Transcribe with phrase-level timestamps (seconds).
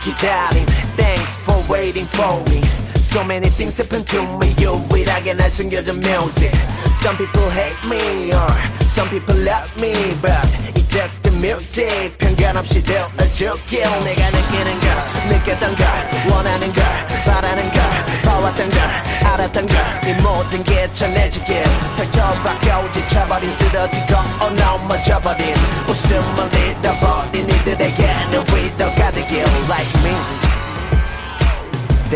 [0.00, 2.62] 기다림 Thanks for waiting for me
[2.96, 6.56] So many things happen to me 유일하게 날 숨겨준 music
[7.04, 8.50] Some people hate me or
[8.96, 9.92] some people love me
[10.22, 14.90] But it's just the music 편견 없이 들려줄게 내가 느끼는 걸
[15.28, 15.86] 느꼈던 걸
[16.32, 16.84] 원하는 걸
[17.26, 17.82] 바라는 걸
[18.22, 18.80] 봐왔던 걸
[19.26, 21.62] 알았던 걸이 모든 게 전해지길
[21.96, 24.16] 상처받고 지쳐버린 쓰러지고
[24.56, 25.54] 넘어져버린
[25.86, 28.44] 웃음을 잃어버린 이들에게는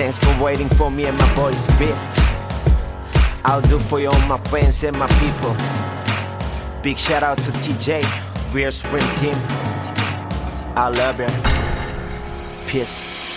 [0.06, 2.20] Thanks for waiting for me and my voice best.
[3.44, 5.56] I'll do for you all my friends and my people.
[6.84, 9.34] Big shout out to TJ Real Spring Team.
[10.76, 13.35] I love you Peace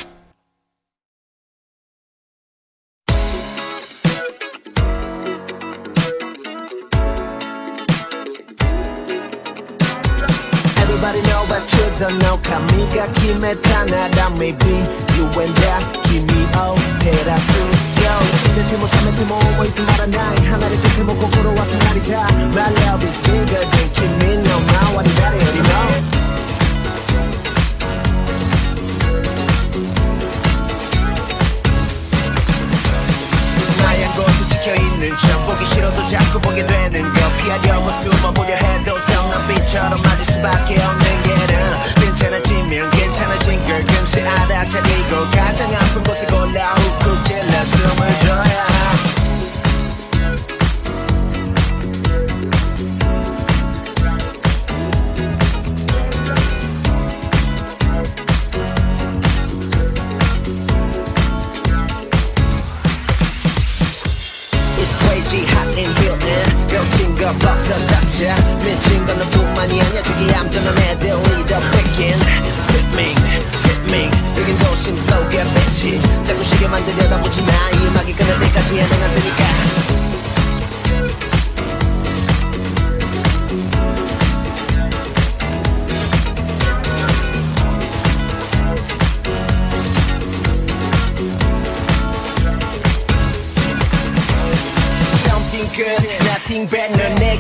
[11.48, 14.84] Everybody know but you don't know 髪が決めたなら Maybe
[15.16, 16.24] you and that 君
[16.60, 18.12] を照らすよ
[18.56, 26.17] 寝ても覚めても思い止まらない離れてても心は隣さ My love is bigger than 君の周り誰よりも
[68.19, 68.35] 자
[68.65, 70.03] 미친 건 너뿐만이 아니야.
[70.03, 72.21] 저기 얌전한 애들 leader picking
[72.69, 73.17] Slipping,
[73.55, 77.53] slipping 여긴 도심 속에 빛이 자꾸 시계 만들려다 보지 마.
[77.81, 80.08] 음악이 끝날 때까지 안 되니까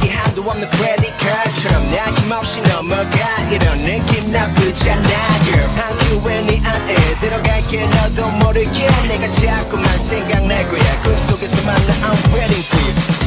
[0.09, 3.11] 넌 내게 한도 없는 credit card처럼 나 힘없이 넘어가.
[3.51, 5.09] 이런 느낌 나쁘지 않아
[5.45, 5.69] girl.
[5.77, 8.89] 한 큐에 네 안에 들어갈게 너도 모르게.
[9.07, 11.03] 내가 자꾸만 생각날 거야.
[11.03, 13.18] 꿈속에서 만 나 I'm waiting for you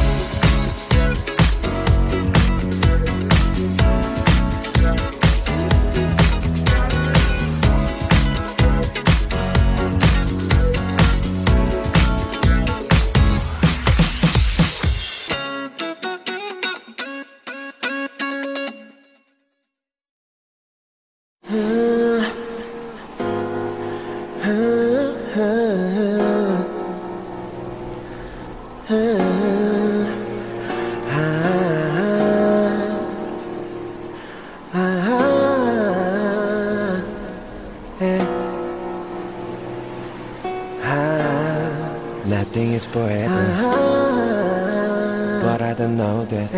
[45.42, 46.50] but I don't know that.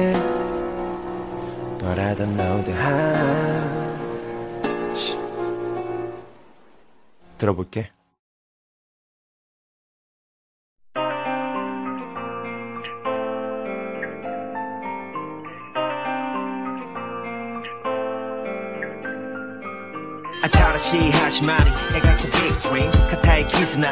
[1.81, 3.84] But I don't know that.
[4.94, 5.19] 쉿.
[7.38, 7.91] 들어볼게.
[21.12, 23.49] 하지마니 내가 그 big dream 카타의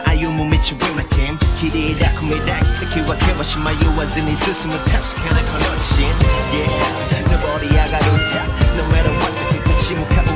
[0.07, 6.11] 아유무 미치 with my team 綺麗だ込め抱き先分けはし迷わずに進む確かなこのシーン
[6.51, 8.43] Yeah 登り上がる歌
[8.75, 10.32] No matter what 絶対向かう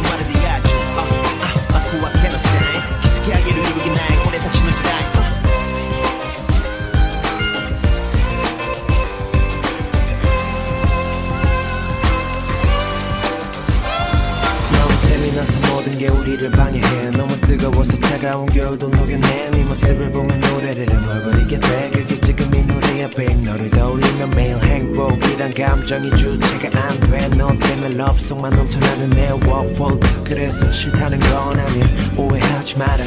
[18.37, 21.91] 차가운 겨울도 녹여내 네 모습을 보면 노래를 흥얼거리게 돼.
[21.91, 29.11] 그게 지금 이 노래야 백 너를 떠올리면 매일 행복이란 감정이 주체가 안돼너 때문에 럽속만 넘쳐나는
[29.11, 31.83] 내 워홀 그래서 싫다는 건 아님.
[32.19, 33.05] 오해하지 마라